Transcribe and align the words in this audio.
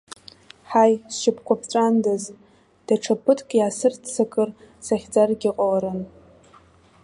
Ҳаи, 0.69 0.93
сшьапқәа 1.13 1.55
ԥҵәандаз, 1.61 2.23
даҽа 2.87 3.15
ԥыҭк 3.23 3.49
иаасырццакыр, 3.55 4.49
сахьӡаргьы 4.85 5.51
ҟаларын. 5.57 5.99